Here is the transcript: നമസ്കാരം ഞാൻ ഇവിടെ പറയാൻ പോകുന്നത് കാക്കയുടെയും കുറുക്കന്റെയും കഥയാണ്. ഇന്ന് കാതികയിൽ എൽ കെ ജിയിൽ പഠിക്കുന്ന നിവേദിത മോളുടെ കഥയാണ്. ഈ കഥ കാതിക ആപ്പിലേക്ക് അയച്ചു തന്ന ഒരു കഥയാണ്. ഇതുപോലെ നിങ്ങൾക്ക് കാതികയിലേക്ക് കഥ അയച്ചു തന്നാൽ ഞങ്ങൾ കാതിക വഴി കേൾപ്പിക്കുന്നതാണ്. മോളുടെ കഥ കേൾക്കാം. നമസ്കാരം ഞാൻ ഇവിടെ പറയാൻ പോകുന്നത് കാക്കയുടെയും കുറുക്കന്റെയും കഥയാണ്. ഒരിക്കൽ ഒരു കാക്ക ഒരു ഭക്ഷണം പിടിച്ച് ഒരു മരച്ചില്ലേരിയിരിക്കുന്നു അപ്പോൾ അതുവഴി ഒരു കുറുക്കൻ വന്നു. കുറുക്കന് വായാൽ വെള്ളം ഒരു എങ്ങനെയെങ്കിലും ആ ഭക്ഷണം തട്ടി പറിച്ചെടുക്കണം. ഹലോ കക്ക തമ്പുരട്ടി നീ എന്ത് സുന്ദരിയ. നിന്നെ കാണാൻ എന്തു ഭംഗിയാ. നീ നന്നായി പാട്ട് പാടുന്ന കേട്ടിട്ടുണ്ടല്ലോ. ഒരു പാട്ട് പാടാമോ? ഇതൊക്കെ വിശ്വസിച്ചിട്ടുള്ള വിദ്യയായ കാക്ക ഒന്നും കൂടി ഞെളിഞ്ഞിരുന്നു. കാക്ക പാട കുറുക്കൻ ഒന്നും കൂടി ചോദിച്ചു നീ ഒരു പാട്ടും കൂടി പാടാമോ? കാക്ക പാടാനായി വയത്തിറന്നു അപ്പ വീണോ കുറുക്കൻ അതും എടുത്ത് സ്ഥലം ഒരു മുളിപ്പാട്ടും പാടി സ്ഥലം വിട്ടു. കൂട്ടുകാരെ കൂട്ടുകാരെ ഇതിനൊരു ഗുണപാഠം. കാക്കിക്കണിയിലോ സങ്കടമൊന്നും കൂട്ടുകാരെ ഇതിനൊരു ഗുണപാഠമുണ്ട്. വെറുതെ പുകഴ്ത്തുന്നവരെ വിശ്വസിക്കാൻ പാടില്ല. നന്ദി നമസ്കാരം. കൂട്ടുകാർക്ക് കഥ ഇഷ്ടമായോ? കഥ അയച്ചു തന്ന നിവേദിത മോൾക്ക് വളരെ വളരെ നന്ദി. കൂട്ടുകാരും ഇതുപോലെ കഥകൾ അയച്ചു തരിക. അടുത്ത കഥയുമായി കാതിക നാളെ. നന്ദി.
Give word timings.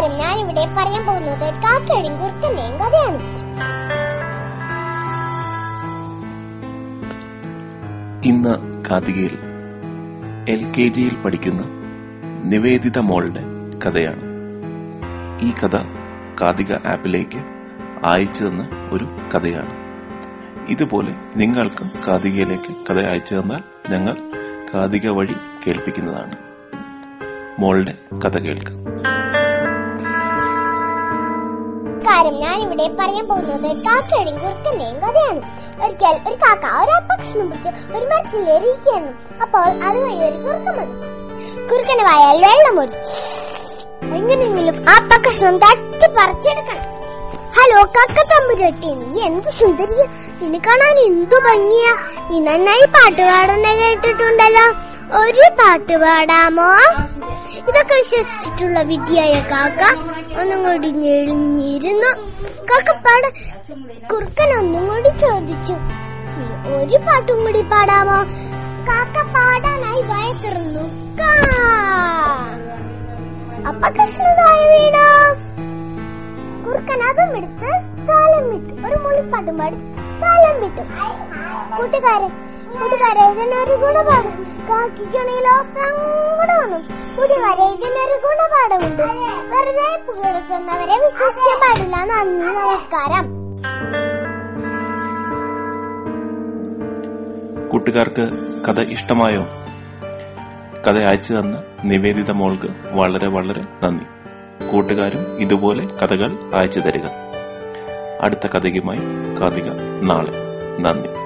നമസ്കാരം 0.00 0.26
ഞാൻ 0.26 0.38
ഇവിടെ 0.40 0.62
പറയാൻ 0.76 1.06
പോകുന്നത് 1.06 1.54
കാക്കയുടെയും 1.54 2.14
കുറുക്കന്റെയും 2.20 2.76
കഥയാണ്. 2.76 3.18
ഇന്ന് 8.26 8.54
കാതികയിൽ 8.90 9.38
എൽ 10.48 10.62
കെ 10.78 10.88
ജിയിൽ 10.88 11.16
പഠിക്കുന്ന 11.16 11.62
നിവേദിത 12.44 12.98
മോളുടെ 12.98 13.42
കഥയാണ്. 13.84 14.24
ഈ 15.42 15.52
കഥ 15.52 15.76
കാതിക 16.42 16.72
ആപ്പിലേക്ക് 16.72 17.42
അയച്ചു 18.06 18.44
തന്ന 18.44 18.68
ഒരു 18.92 19.04
കഥയാണ്. 19.34 19.74
ഇതുപോലെ 20.68 21.14
നിങ്ങൾക്ക് 21.36 22.06
കാതികയിലേക്ക് 22.06 22.72
കഥ 22.90 23.04
അയച്ചു 23.04 23.34
തന്നാൽ 23.34 23.62
ഞങ്ങൾ 23.90 24.16
കാതിക 24.74 25.08
വഴി 25.08 25.36
കേൾപ്പിക്കുന്നതാണ്. 25.66 26.36
മോളുടെ 27.58 27.94
കഥ 28.24 28.38
കേൾക്കാം. 28.38 28.79
നമസ്കാരം 32.00 32.34
ഞാൻ 32.42 32.58
ഇവിടെ 32.64 32.84
പറയാൻ 32.98 33.24
പോകുന്നത് 33.28 33.70
കാക്കയുടെയും 33.86 34.36
കുറുക്കന്റെയും 34.42 34.94
കഥയാണ്. 35.00 35.40
ഒരിക്കൽ 35.84 36.14
ഒരു 36.28 36.36
കാക്ക 36.42 36.64
ഒരു 36.82 36.94
ഭക്ഷണം 37.08 37.46
പിടിച്ച് 37.50 37.70
ഒരു 37.96 38.04
മരച്ചില്ലേരിയിരിക്കുന്നു 38.12 39.10
അപ്പോൾ 39.42 39.66
അതുവഴി 39.88 40.14
ഒരു 40.28 40.38
കുറുക്കൻ 40.44 40.74
വന്നു. 40.78 40.96
കുറുക്കന് 41.70 42.04
വായാൽ 42.08 42.38
വെള്ളം 42.46 42.78
ഒരു 42.84 42.96
എങ്ങനെയെങ്കിലും 44.18 44.78
ആ 44.92 44.96
ഭക്ഷണം 45.10 45.58
തട്ടി 45.64 46.08
പറിച്ചെടുക്കണം. 46.18 46.86
ഹലോ 47.58 47.82
കക്ക 47.96 48.18
തമ്പുരട്ടി 48.32 48.92
നീ 49.02 49.20
എന്ത് 49.28 49.50
സുന്ദരിയ. 49.60 50.02
നിന്നെ 50.40 50.60
കാണാൻ 50.68 50.98
എന്തു 51.08 51.38
ഭംഗിയാ. 51.48 51.94
നീ 52.30 52.38
നന്നായി 52.48 52.86
പാട്ട് 52.96 53.22
പാടുന്ന 53.30 53.74
കേട്ടിട്ടുണ്ടല്ലോ. 53.82 54.59
ഒരു 55.30 55.44
പാട്ട് 55.58 55.94
പാടാമോ? 56.02 56.68
ഇതൊക്കെ 57.60 57.96
വിശ്വസിച്ചിട്ടുള്ള 58.00 58.78
വിദ്യയായ 58.90 59.34
കാക്ക 59.52 59.80
ഒന്നും 60.40 60.60
കൂടി 60.66 60.90
ഞെളിഞ്ഞിരുന്നു. 61.02 62.10
കാക്ക 62.70 62.90
പാട 63.04 63.22
കുറുക്കൻ 64.10 64.50
ഒന്നും 64.60 64.82
കൂടി 64.90 65.10
ചോദിച്ചു 65.22 65.76
നീ 66.38 66.46
ഒരു 66.76 66.98
പാട്ടും 67.06 67.38
കൂടി 67.44 67.62
പാടാമോ? 67.72 68.18
കാക്ക 68.88 69.16
പാടാനായി 69.34 70.02
വയത്തിറന്നു 70.10 70.84
അപ്പ 73.70 73.82
വീണോ 73.96 74.49
കുറുക്കൻ 76.70 77.02
അതും 77.02 77.36
എടുത്ത് 77.36 77.70
സ്ഥലം 78.04 78.46
ഒരു 78.86 78.96
മുളിപ്പാട്ടും 78.96 79.58
പാടി 79.58 79.78
സ്ഥലം 79.78 80.62
വിട്ടു. 80.62 80.82
കൂട്ടുകാരെ 81.80 82.28
കൂട്ടുകാരെ 82.78 83.22
ഇതിനൊരു 83.30 83.74
ഗുണപാഠം. 83.76 84.44
കാക്കിക്കണിയിലോ 84.70 85.62
സങ്കടമൊന്നും 85.62 86.82
കൂട്ടുകാരെ 87.16 87.64
ഇതിനൊരു 87.72 88.16
ഗുണപാഠമുണ്ട്. 88.26 89.02
വെറുതെ 89.52 90.02
പുകഴ്ത്തുന്നവരെ 90.06 91.04
വിശ്വസിക്കാൻ 91.04 91.58
പാടില്ല. 91.58 91.96
നന്ദി 91.96 92.46
നമസ്കാരം. 92.46 93.26
കൂട്ടുകാർക്ക് 97.68 98.30
കഥ 98.68 98.80
ഇഷ്ടമായോ? 98.80 99.46
കഥ 100.86 100.98
അയച്ചു 100.98 101.34
തന്ന 101.34 101.62
നിവേദിത 101.84 102.30
മോൾക്ക് 102.30 102.68
വളരെ 102.92 103.28
വളരെ 103.28 103.62
നന്ദി. 103.84 104.19
കൂട്ടുകാരും 104.72 105.40
ഇതുപോലെ 105.40 105.86
കഥകൾ 105.86 106.36
അയച്ചു 106.54 106.80
തരിക. 106.80 107.06
അടുത്ത 108.20 108.46
കഥയുമായി 108.46 109.00
കാതിക 109.40 109.70
നാളെ. 110.02 110.32
നന്ദി. 110.80 111.19